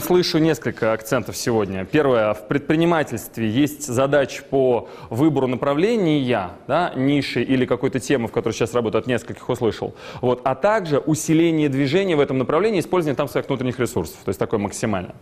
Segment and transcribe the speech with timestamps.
[0.00, 1.84] Слышу несколько акцентов сегодня.
[1.84, 8.52] Первое, в предпринимательстве есть задача по выбору направления, да, ниши или какой-то темы, в которой
[8.52, 9.94] сейчас работаю, от нескольких услышал.
[10.20, 14.38] Вот, а также усиление движения в этом направлении, использование там своих внутренних ресурсов, то есть
[14.38, 15.14] такое максимально.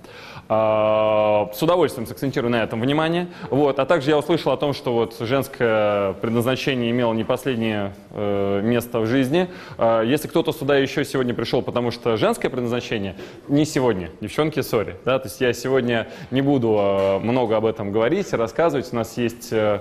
[0.48, 3.28] А, с удовольствием сакцентирую на этом внимание.
[3.50, 8.62] Вот, а также я услышал о том, что вот женское предназначение имело не последнее э,
[8.62, 9.48] место в жизни.
[9.77, 13.16] А, если кто-то сюда еще сегодня пришел, потому что женское предназначение,
[13.48, 14.96] не сегодня, девчонки, сори.
[15.04, 15.18] Да?
[15.18, 18.92] То есть я сегодня не буду э, много об этом говорить, рассказывать.
[18.92, 19.80] У нас есть э,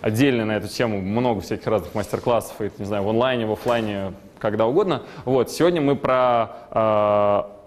[0.00, 4.14] отдельно на эту тему много всяких разных мастер-классов, и, не знаю, в онлайне, в офлайне,
[4.38, 5.02] когда угодно.
[5.24, 7.58] Вот, сегодня мы про э,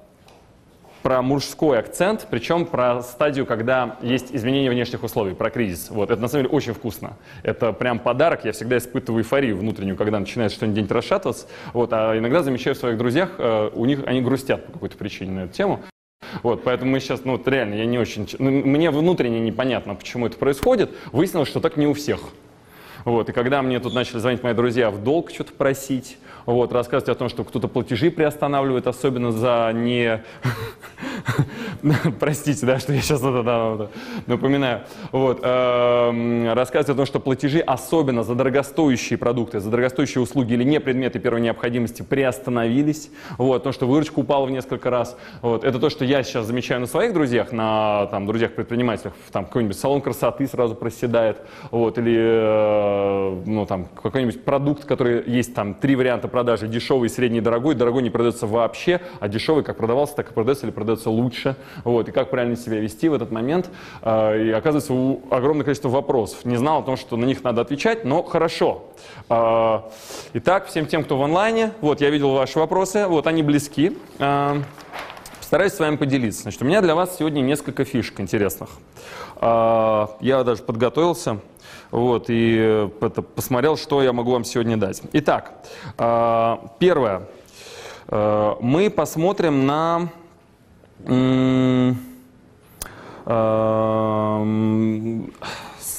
[1.02, 5.90] про мужской акцент, причем про стадию, когда есть изменение внешних условий, про кризис.
[5.90, 7.18] Вот, это на самом деле очень вкусно.
[7.42, 8.46] Это прям подарок.
[8.46, 11.48] Я всегда испытываю эйфорию внутреннюю, когда начинает что-нибудь расшатываться.
[11.74, 13.32] Вот, а иногда замечаю в своих друзьях,
[13.74, 15.80] у них они грустят по какой-то причине на эту тему.
[16.44, 20.28] Вот, поэтому мы сейчас, ну вот реально, я не очень, ну, мне внутренне непонятно, почему
[20.28, 20.92] это происходит.
[21.12, 22.22] Выяснилось, что так не у всех.
[23.06, 27.10] Вот, и когда мне тут начали звонить мои друзья в долг что-то просить, вот, рассказывать
[27.10, 30.24] о том, что кто-то платежи приостанавливает, особенно за не...
[32.20, 34.82] Простите, да, что я сейчас напоминаю.
[35.12, 40.64] Вот, э, рассказывать о том, что платежи, особенно за дорогостоящие продукты, за дорогостоящие услуги или
[40.64, 43.10] не предметы первой необходимости, приостановились.
[43.38, 45.18] Вот, то, что выручка упала в несколько раз.
[45.42, 49.14] Вот, это то, что я сейчас замечаю на своих друзьях, на там, друзьях-предпринимателях.
[49.32, 51.42] Там какой-нибудь салон красоты сразу проседает.
[51.72, 57.42] Вот, или э, ну, там, какой-нибудь продукт, который есть там три варианта продажи, дешевый, средний,
[57.42, 57.76] дорогой.
[57.76, 61.56] Дорогой не продается вообще, а дешевый как продавался, так и продается или продается лучше.
[61.84, 63.70] Вот, и как правильно себя вести в этот момент.
[64.02, 66.46] Э, и оказывается, у огромное количество вопросов.
[66.46, 68.86] Не знал о том, что на них надо отвечать, но хорошо.
[69.30, 69.82] Э,
[70.34, 73.98] итак, всем тем, кто в онлайне, вот, я видел ваши вопросы, вот, они близки.
[75.52, 76.44] Э, Стараюсь с вами поделиться.
[76.44, 78.70] Значит, у меня для вас сегодня несколько фишек интересных.
[79.42, 81.40] Я даже подготовился
[81.92, 85.02] вот, и это, посмотрел, что я могу вам сегодня дать.
[85.12, 85.54] Итак,
[86.80, 87.24] первое.
[88.10, 90.10] Мы посмотрим на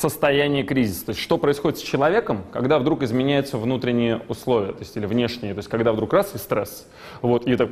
[0.03, 1.07] состояние кризиса.
[1.07, 5.55] То есть что происходит с человеком, когда вдруг изменяются внутренние условия, то есть или внешние,
[5.55, 6.89] то есть когда вдруг раз и стресс.
[7.23, 7.71] Вот, и это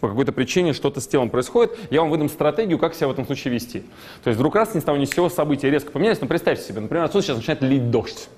[0.00, 3.24] по какой-то причине что-то с телом происходит, я вам выдам стратегию, как себя в этом
[3.24, 3.80] случае вести.
[4.22, 6.62] То есть вдруг раз ни с того ни с сего события резко поменялись, ну представьте
[6.62, 8.28] себе, например, отсюда сейчас начинает лить дождь.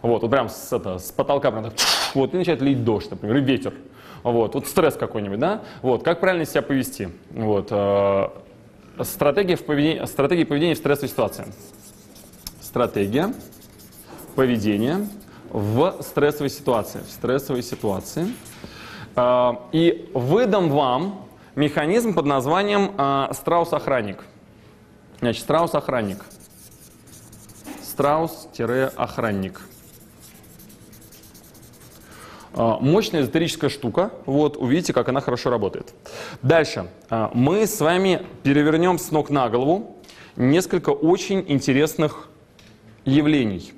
[0.00, 1.74] Вот, вот прям с, это, с потолка прям так,
[2.14, 3.74] вот, и начинает лить дождь, например, и ветер.
[4.22, 5.62] Вот, вот стресс какой-нибудь, да?
[5.82, 7.10] Вот, как правильно себя повести?
[7.30, 8.28] Вот, э,
[9.02, 11.44] стратегия, в поведении, стратегия поведения в стрессовой ситуации.
[12.68, 13.32] Стратегия
[14.36, 15.08] поведения
[15.48, 17.00] в стрессовой ситуации.
[17.00, 18.26] В стрессовой ситуации.
[19.16, 24.22] Э, и выдам вам механизм под названием э, страус-охранник.
[25.20, 26.22] Значит, страус-охранник.
[27.82, 29.62] Страус-охранник.
[32.52, 34.12] А, мощная эзотерическая штука.
[34.26, 35.94] Вот, увидите, как она хорошо работает.
[36.42, 36.90] Дальше.
[37.08, 39.96] А, мы с вами перевернем с ног на голову
[40.36, 42.28] несколько очень интересных
[43.08, 43.72] явлений.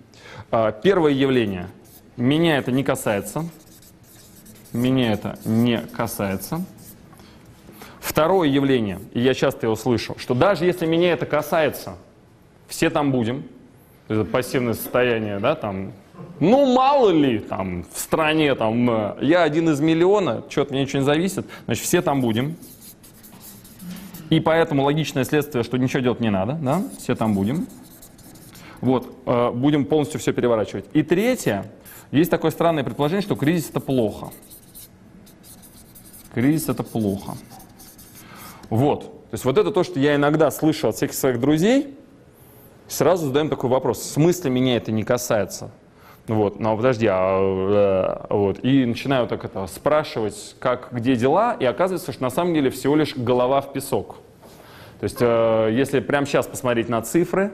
[0.51, 1.69] А, первое явление.
[2.17, 3.45] Меня это не касается.
[4.73, 6.65] Меня это не касается.
[8.01, 11.97] Второе явление, и я часто его слышу, что даже если меня это касается,
[12.67, 13.45] все там будем.
[14.09, 15.93] Это пассивное состояние, да, там
[16.39, 20.83] ну, мало ли, там, в стране, там, э, я один из миллиона, что от меня
[20.83, 22.57] ничего не зависит, значит, все там будем.
[24.31, 27.67] И поэтому логичное следствие, что ничего делать не надо, да, все там будем.
[28.81, 30.87] Вот, э, будем полностью все переворачивать.
[30.93, 31.71] И третье,
[32.11, 34.31] есть такое странное предположение, что кризис это плохо.
[36.33, 37.33] Кризис это плохо.
[38.71, 41.97] Вот, то есть вот это то, что я иногда слышу от всех своих друзей,
[42.89, 45.71] сразу задаем такой вопрос, в смысле меня это не касается?
[46.27, 51.65] Вот, но подожди, а, э, вот, и начинаю так это спрашивать, как, где дела, и
[51.65, 54.19] оказывается, что на самом деле всего лишь голова в песок.
[55.01, 57.53] То есть, э, если прямо сейчас посмотреть на цифры,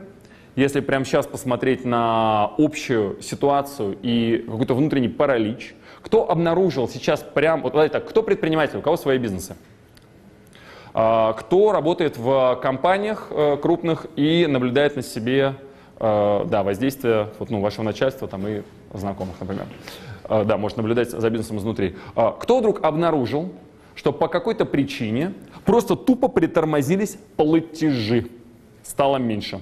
[0.56, 7.62] если прямо сейчас посмотреть на общую ситуацию и какой-то внутренний паралич, кто обнаружил сейчас прям,
[7.62, 9.56] вот давайте так, кто предприниматель, у кого свои бизнесы?
[10.94, 15.54] А, кто работает в компаниях э, крупных и наблюдает на себе
[15.98, 18.62] Э, да, воздействие вот, ну, вашего начальства там, и
[18.92, 19.66] знакомых, например.
[20.28, 21.96] Э, да, может наблюдать за бизнесом изнутри.
[22.14, 23.52] Э, кто вдруг обнаружил,
[23.94, 25.32] что по какой-то причине
[25.64, 28.28] просто тупо притормозились платежи.
[28.82, 29.60] Стало меньше.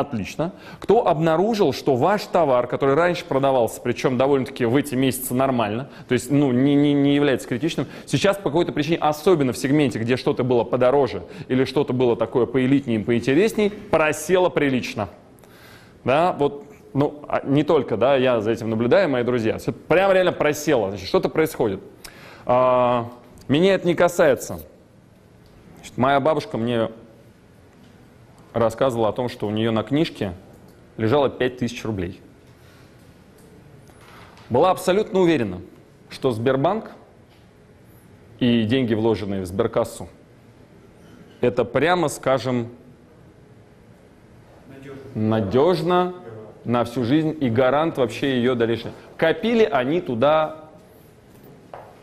[0.00, 0.52] Отлично.
[0.78, 6.12] Кто обнаружил, что ваш товар, который раньше продавался, причем довольно-таки в эти месяцы нормально, то
[6.12, 10.18] есть ну, не, не, не является критичным, сейчас по какой-то причине, особенно в сегменте, где
[10.18, 15.08] что-то было подороже или что-то было такое поэлитнее, поинтереснее, просело прилично.
[16.04, 20.12] Да, вот ну, а не только, да, я за этим наблюдаю, мои друзья, все прям
[20.12, 21.80] реально просело, значит, что-то происходит.
[22.44, 23.08] А,
[23.48, 24.60] меня это не касается.
[25.76, 26.90] Значит, моя бабушка мне
[28.58, 30.32] рассказывала о том, что у нее на книжке
[30.96, 32.20] лежало 5000 рублей.
[34.48, 35.60] Была абсолютно уверена,
[36.08, 36.92] что Сбербанк
[38.38, 40.08] и деньги, вложенные в сберкассу,
[41.40, 42.68] это прямо, скажем,
[45.14, 46.14] надежно,
[46.64, 48.90] на всю жизнь и гарант вообще ее дальнейшей.
[49.16, 50.64] Копили они туда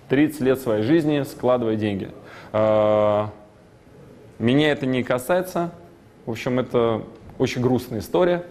[0.07, 2.11] 30 лет своей жизни, складывая деньги.
[2.53, 3.29] А,
[4.39, 5.71] меня это не касается,
[6.25, 7.03] в общем, это
[7.37, 8.45] очень грустная история.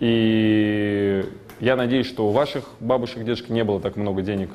[0.00, 1.24] И
[1.60, 4.50] я надеюсь, что у ваших бабушек, дедушек не было так много денег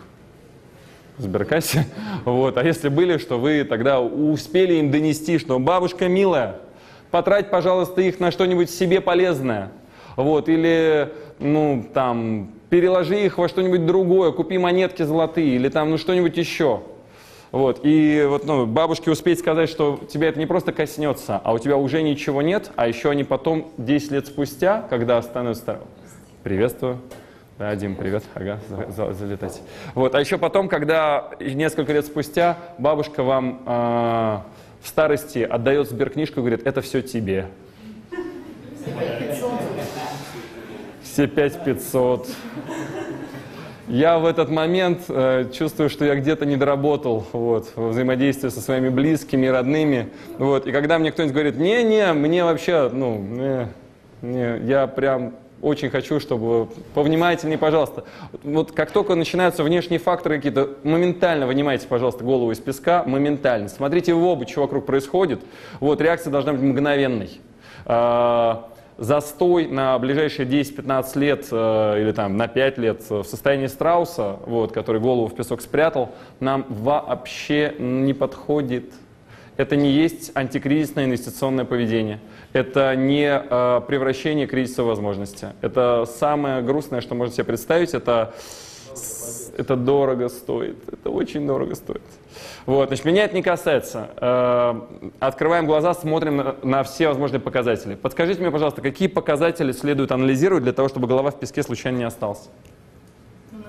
[1.18, 1.86] в сберкассе.
[2.26, 2.58] Вот.
[2.58, 6.58] А если были, что вы тогда успели им донести, что бабушка милая,
[7.12, 9.72] потрать, пожалуйста, их на что-нибудь себе полезное.
[10.18, 10.50] Вот.
[10.50, 16.36] Или, ну, там, переложи их во что-нибудь другое, купи монетки золотые или там, ну, что-нибудь
[16.36, 16.82] еще.
[17.52, 21.58] Вот, и вот, ну, бабушке успеть сказать, что тебя это не просто коснется, а у
[21.58, 25.80] тебя уже ничего нет, а еще они потом, 10 лет спустя, когда становятся...
[26.44, 27.00] Приветствую.
[27.58, 28.24] Да, Дим, привет.
[28.34, 29.62] Ага, за, за, залетать.
[29.94, 34.40] Вот, а еще потом, когда несколько лет спустя бабушка вам э,
[34.82, 37.48] в старости отдает сберкнижку и говорит, это все тебе.
[41.04, 42.30] Все пять пятьсот.
[43.90, 48.62] Я в этот момент э, чувствую, что я где-то не доработал вот, во взаимодействии со
[48.62, 50.10] своими близкими, родными.
[50.38, 53.68] Вот, и когда мне кто-нибудь говорит, не-не, мне вообще, ну, не,
[54.22, 55.34] не, я прям
[55.64, 58.04] очень хочу, чтобы повнимательнее, пожалуйста.
[58.44, 63.70] Вот как только начинаются внешние факторы какие-то, моментально вынимайте, пожалуйста, голову из песка, моментально.
[63.70, 65.42] Смотрите в оба, что вокруг происходит.
[65.80, 67.42] Вот, реакция должна быть мгновенной.
[67.86, 68.69] А,
[69.00, 74.72] застой на ближайшие 10-15 лет э, или там на 5 лет в состоянии страуса, вот,
[74.74, 78.92] который голову в песок спрятал, нам вообще не подходит.
[79.56, 82.20] Это не есть антикризисное инвестиционное поведение.
[82.54, 85.50] Это не э, превращение кризиса в возможности.
[85.62, 87.94] Это самое грустное, что можно себе представить.
[87.94, 88.34] Это,
[89.60, 90.78] это дорого стоит.
[90.88, 92.02] Это очень дорого стоит.
[92.66, 94.10] Вот, значит, меня это не касается.
[94.18, 97.96] Э, открываем глаза, смотрим на, на все возможные показатели.
[97.96, 102.04] Подскажите мне, пожалуйста, какие показатели следует анализировать для того, чтобы голова в песке случайно не
[102.06, 102.50] остался?
[103.52, 103.60] Ну,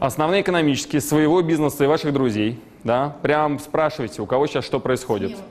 [0.00, 2.60] основные экономические, своего бизнеса и ваших друзей.
[2.84, 3.16] Да?
[3.22, 5.32] Прям спрашивайте, у кого сейчас что происходит.
[5.32, 5.44] Причем,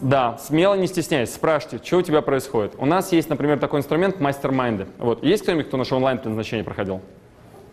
[0.00, 0.38] да.
[0.38, 2.74] Смело не стесняйтесь, спрашивайте, что у тебя происходит.
[2.78, 4.86] У нас есть, например, такой инструмент мастер-майнды.
[4.98, 5.22] Вот.
[5.22, 7.02] Есть кто-нибудь, кто наше онлайн-предназначение проходил?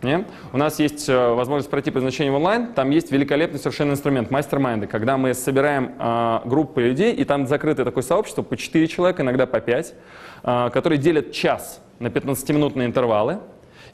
[0.02, 0.26] Нет?
[0.52, 4.86] У нас есть э, возможность пройти предназначение в онлайн, там есть великолепный совершенно инструмент мастер-майнды,
[4.86, 9.46] когда мы собираем э, группы людей, и там закрытое такое сообщество по 4 человека, иногда
[9.46, 9.94] по 5,
[10.42, 13.38] э, которые делят час на 15-минутные интервалы.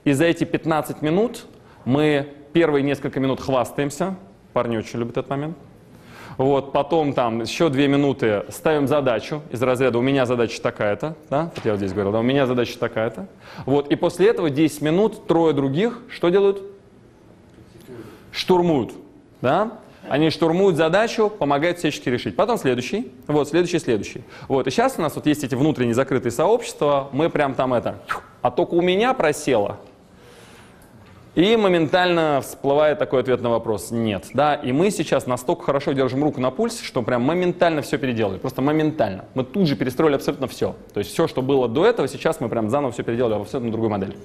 [0.05, 1.47] И за эти 15 минут
[1.85, 4.17] мы первые несколько минут хвастаемся,
[4.53, 5.57] парни очень любят этот момент,
[6.41, 11.51] вот, потом там еще две минуты ставим задачу из разряда «у меня задача такая-то», да,
[11.55, 13.27] вот я вот здесь говорил, да, «у меня задача такая-то».
[13.67, 16.63] Вот, и после этого 10 минут трое других что делают?
[18.33, 18.95] Штурмуют,
[19.43, 19.73] да?
[20.09, 22.37] Они штурмуют задачу, помогают всячески решить.
[22.37, 24.25] Потом следующий, вот, следующий, следующий.
[24.49, 27.99] Вот, и сейчас у нас вот есть эти внутренние закрытые сообщества, мы прям там это,
[28.41, 29.77] а только у меня просело,
[31.35, 34.27] и моментально всплывает такой ответ на вопрос «нет».
[34.35, 34.55] Да?
[34.55, 38.39] И мы сейчас настолько хорошо держим руку на пульсе, что прям моментально все переделали.
[38.39, 39.27] Просто моментально.
[39.35, 40.75] Мы тут же перестроили абсолютно все.
[40.93, 43.71] То есть все, что было до этого, сейчас мы прям заново все переделали в абсолютно
[43.71, 44.17] другую модель.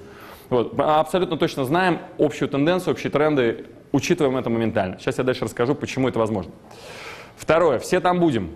[0.49, 0.79] Вот.
[0.79, 4.97] Абсолютно точно знаем общую тенденцию, общие тренды, учитываем это моментально.
[4.99, 6.51] Сейчас я дальше расскажу, почему это возможно.
[7.35, 7.77] Второе.
[7.77, 8.51] Все там будем.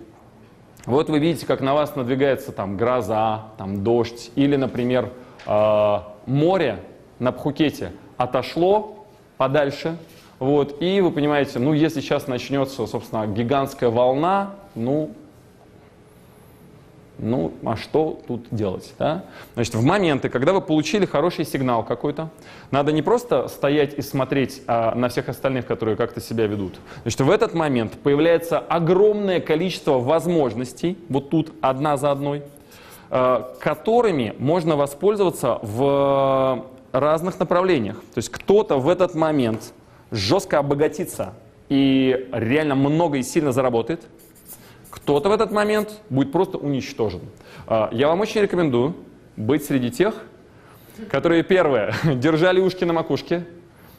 [0.86, 5.10] Вот вы видите, как на вас надвигается там гроза, там дождь или, например,
[5.46, 6.80] э, море
[7.18, 9.06] на Пхукете отошло
[9.38, 9.96] подальше,
[10.38, 15.14] вот, и вы понимаете, ну, если сейчас начнется, собственно, гигантская волна, ну,
[17.16, 19.24] ну, а что тут делать, да?
[19.54, 22.28] Значит, в моменты, когда вы получили хороший сигнал какой-то,
[22.70, 26.74] надо не просто стоять и смотреть а, на всех остальных, которые как-то себя ведут.
[27.02, 32.42] Значит, в этот момент появляется огромное количество возможностей, вот тут одна за одной,
[33.08, 37.96] а, которыми можно воспользоваться в разных направлениях.
[37.96, 39.72] То есть кто-то в этот момент
[40.10, 41.34] жестко обогатится
[41.68, 44.02] и реально много и сильно заработает,
[44.90, 47.20] кто-то в этот момент будет просто уничтожен.
[47.66, 48.96] А, Я вам очень рекомендую
[49.36, 50.14] быть среди тех,
[51.08, 53.46] которые, первое, держали ушки на макушке,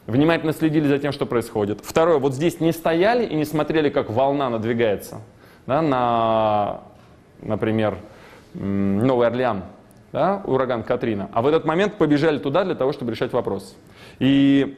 [0.06, 1.80] внимательно следили за тем, что происходит.
[1.82, 5.22] Второе, вот здесь не стояли и не смотрели, как волна надвигается
[5.66, 6.82] да, на,
[7.42, 7.98] например,
[8.54, 9.64] Новый Орлеан,
[10.12, 11.30] да, ураган Катрина.
[11.34, 13.76] А в этот момент побежали туда для того, чтобы решать вопрос.
[14.20, 14.78] И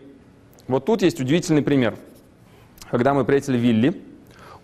[0.68, 1.96] вот тут есть удивительный пример.
[2.90, 4.02] Когда мой приятель Вилли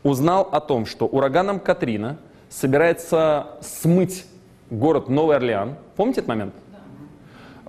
[0.03, 2.17] узнал о том, что ураганом Катрина
[2.49, 4.25] собирается смыть
[4.69, 5.75] город Новый Орлеан.
[5.95, 6.53] Помните этот момент?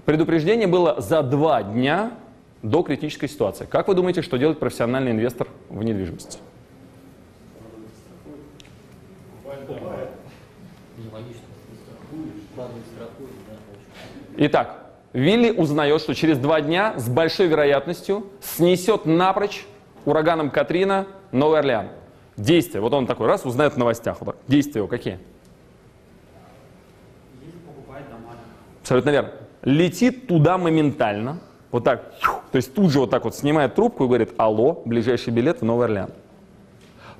[0.05, 2.13] Предупреждение было за два дня
[2.63, 3.65] до критической ситуации.
[3.65, 6.39] Как вы думаете, что делает профессиональный инвестор в недвижимости?
[10.99, 11.43] Нелогично.
[11.51, 12.50] Вкладывать страхует, да, очень.
[14.37, 19.67] Итак, Вилли узнает, что через два дня с большой вероятностью снесет напрочь
[20.05, 21.89] ураганом Катрина Новый Орлеан.
[22.37, 22.81] Действия.
[22.81, 24.19] Вот он такой раз узнает в новостях.
[24.21, 24.37] Вот так.
[24.47, 25.19] Действия его какие?
[28.83, 29.31] Абсолютно верно.
[29.63, 31.41] Летит туда моментально.
[31.71, 32.15] Вот так.
[32.51, 35.65] То есть тут же вот так вот снимает трубку и говорит, алло, ближайший билет в
[35.65, 36.11] Новый Орлеан.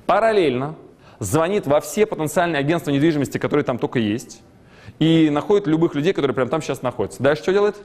[0.05, 0.75] Параллельно
[1.19, 4.41] звонит во все потенциальные агентства недвижимости, которые там только есть,
[5.01, 7.23] и находит любых людей, которые прямо там сейчас находятся.
[7.23, 7.75] Дальше что делает?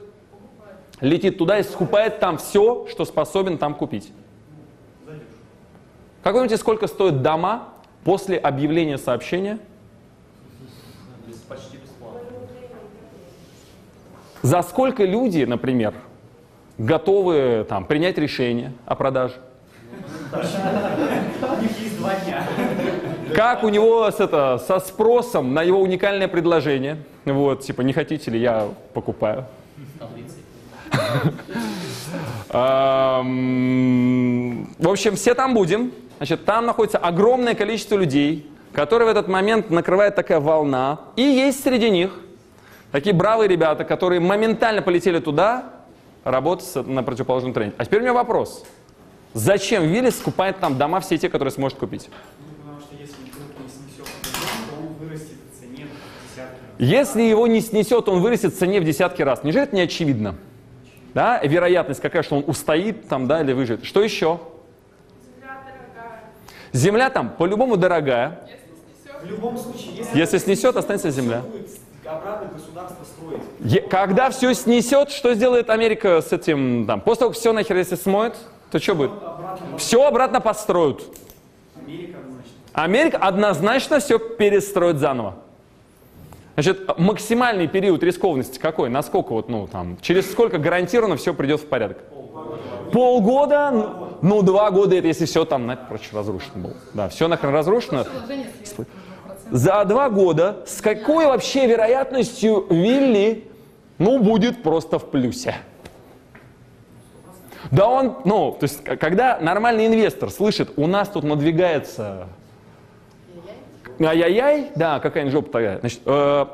[1.01, 4.13] Летит туда и скупает там все, что способен там купить.
[6.21, 7.69] Как вы думаете, сколько стоят дома
[8.03, 9.57] после объявления сообщения?
[14.43, 15.95] За сколько люди, например,
[16.77, 19.33] готовы там, принять решение о продаже?
[20.31, 20.37] У
[21.61, 22.47] них есть два дня.
[23.37, 26.97] Как у него с, это, со спросом на его уникальное предложение?
[27.23, 29.45] Вот, типа, не хотите ли, я покупаю.
[32.49, 33.29] В
[34.89, 35.91] общем, все там будем.
[36.17, 41.01] Значит, там находится огромное количество людей, которые в этот момент накрывает такая волна.
[41.15, 42.19] И есть среди них
[42.91, 45.65] такие бравые ребята, которые моментально полетели туда
[46.23, 47.75] работать на противоположном тренде.
[47.77, 48.65] А теперь у меня вопрос.
[49.35, 52.09] Зачем Виллис скупает там дома все те, которые сможет купить?
[52.39, 56.61] Ну, потому что если вдруг не снесет подъем, то он вырастет в цене в десятки
[56.61, 56.66] раз.
[56.79, 59.43] Если его не снесет, он вырастет в цене в десятки раз.
[59.43, 60.35] Неужели это не очевидно?
[61.13, 61.39] Да?
[61.43, 63.85] Вероятность какая, что он устоит там, да, или выживет.
[63.85, 64.39] Что еще?
[66.73, 68.47] Земля там по-любому дорогая.
[69.21, 71.41] В любом случае, если, Если снесет, останется земля.
[73.89, 76.85] Когда все снесет, что сделает Америка с этим?
[76.85, 78.35] Там, после того, как все нахер если смоет,
[78.69, 79.11] то что будет?
[79.11, 81.01] Обратно Все обратно построят.
[81.75, 82.51] Америка, значит.
[82.73, 85.35] Америка однозначно все перестроит заново.
[86.57, 88.89] Значит, максимальный период рискованности какой?
[88.89, 91.99] Насколько вот, ну, там, через сколько гарантированно все придет в порядок?
[92.91, 94.17] Полгода?
[94.23, 96.73] Ну, два года, это если все там, напрочь, разрушено было.
[96.95, 98.05] Да, все нахрен разрушено.
[99.51, 103.51] За два года с какой вообще вероятностью Вилли,
[103.99, 105.57] ну, будет просто в плюсе?
[107.69, 112.29] Да он, ну, то есть, когда нормальный инвестор слышит, у нас тут надвигается
[113.99, 115.79] ай-яй-яй, да, какая-нибудь жопа такая.
[115.79, 116.45] Значит, э,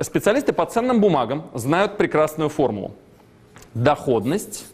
[0.00, 2.94] специалисты по ценным бумагам знают прекрасную формулу.
[3.74, 4.66] Доходность,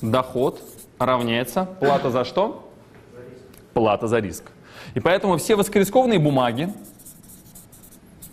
[0.00, 0.60] доход
[0.98, 2.68] равняется плата за что?
[3.74, 4.44] Плата за риск.
[4.94, 6.72] И поэтому все высокорискованные бумаги,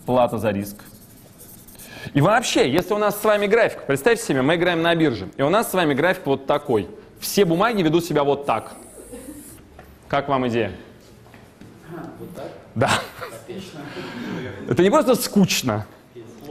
[0.06, 0.76] плата за риск.
[2.12, 5.42] И вообще, если у нас с вами график, представьте себе, мы играем на бирже, и
[5.42, 6.88] у нас с вами график вот такой.
[7.18, 8.72] Все бумаги ведут себя вот так.
[10.08, 10.72] Как вам идея?
[12.74, 12.90] Да.
[14.68, 15.86] Это не просто скучно.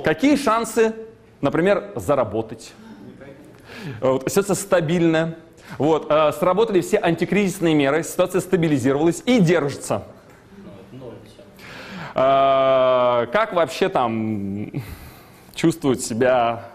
[0.04, 0.96] Какие шансы,
[1.42, 2.74] например, заработать?
[4.00, 5.38] Вот, ситуация стабильная.
[5.78, 10.04] Вот, э, сработали все антикризисные меры, ситуация стабилизировалась и держится.
[12.16, 14.72] Э, как вообще там
[15.56, 16.73] чувствуют себя?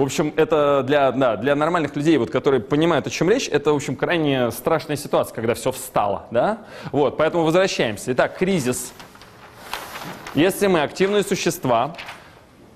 [0.00, 3.70] В общем, это для, да, для нормальных людей, вот, которые понимают, о чем речь, это,
[3.70, 6.60] в общем, крайне страшная ситуация, когда все встало, да?
[6.90, 8.10] Вот, поэтому возвращаемся.
[8.14, 8.94] Итак, кризис.
[10.34, 11.94] Если мы активные существа,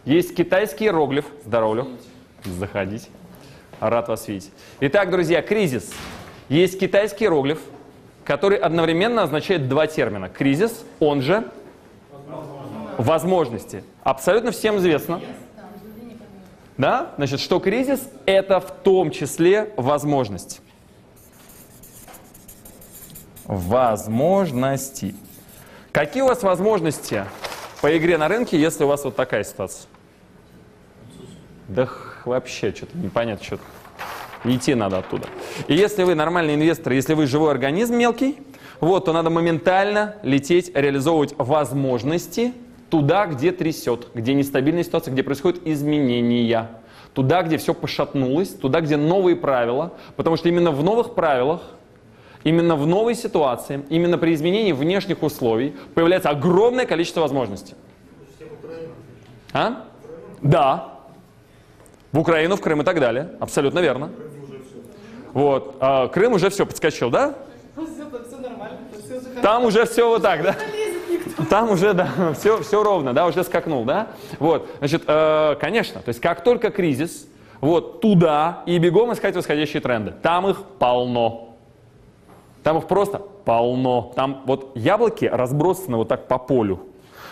[0.05, 1.25] есть китайский иероглиф.
[1.47, 1.89] Здорово, Лёх.
[2.45, 3.09] Заходите.
[3.81, 4.51] Рад вас видеть.
[4.81, 5.95] Итак, друзья, кризис.
[6.51, 7.61] Есть китайский иероглиф,
[8.27, 10.29] который одновременно означает два термина.
[10.29, 11.49] Кризис, он же
[12.99, 13.83] возможности.
[14.03, 15.23] Абсолютно всем известно.
[16.77, 17.13] Да?
[17.17, 20.61] Значит, что кризис– это в том числе возможность.
[23.45, 25.15] Возможности.
[25.93, 27.25] Какие у вас возможности
[27.81, 29.87] по игре на рынке, если у вас вот такая ситуация?
[31.69, 31.89] Да
[32.25, 33.63] вообще что-то непонятно что-то.
[34.45, 35.29] идти надо оттуда.
[35.69, 38.39] И если вы нормальный инвестор, если вы живой организм мелкий,
[38.81, 42.53] вот, то надо моментально лететь, реализовывать возможности
[42.95, 46.71] туда, где трясет, где нестабильная ситуация, где происходят изменения.
[47.13, 49.95] Туда, где все пошатнулось, туда, где новые правила.
[50.15, 51.63] Потому что именно в новых правилах,
[52.45, 57.75] именно в новой ситуации, именно при изменении внешних условий появляется огромное количество возможностей.
[59.53, 59.87] А?
[60.41, 61.01] Да.
[62.13, 63.33] В Украину, в Крым и так далее.
[63.41, 64.11] Абсолютно верно.
[65.33, 65.79] Вот.
[65.81, 67.35] А, Крым уже все подскочил, да?
[67.75, 70.55] Все нормально, все Там уже все вот так, да?
[71.51, 74.09] Там уже, да, все, все ровно, да, уже скакнул, да?
[74.39, 77.27] Вот, значит, э, конечно, то есть как только кризис,
[77.61, 80.13] вот туда и бегом искать восходящие тренды.
[80.23, 81.57] Там их полно.
[82.63, 84.13] Там их просто полно.
[84.17, 86.81] Там вот яблоки разбросаны вот так по полю.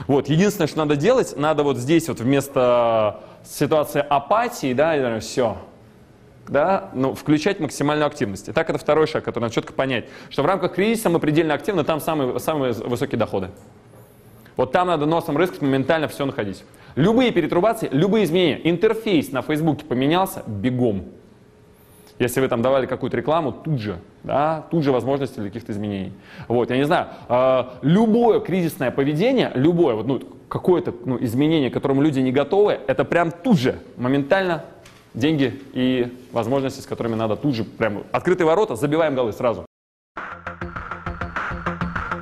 [0.07, 5.59] Вот, единственное, что надо делать, надо вот здесь вот вместо ситуации апатии, да, все,
[6.49, 8.49] да, ну, включать максимальную активность.
[8.49, 11.55] И так это второй шаг, который надо четко понять, что в рамках кризиса мы предельно
[11.55, 13.51] активны, там самые, самые высокие доходы.
[14.57, 16.65] Вот там надо носом рыскать, моментально все находить.
[16.95, 18.61] Любые перетрубации, любые изменения.
[18.65, 21.05] Интерфейс на Фейсбуке поменялся, бегом.
[22.19, 26.13] Если вы там давали какую-то рекламу, тут же, да, тут же возможности для каких-то изменений.
[26.47, 31.75] Вот, я не знаю, э, любое кризисное поведение, любое, вот, ну, какое-то ну, изменение, к
[31.75, 34.65] которому люди не готовы, это прям тут же, моментально
[35.15, 39.65] деньги и возможности, с которыми надо тут же, прям открытые ворота, забиваем голы сразу.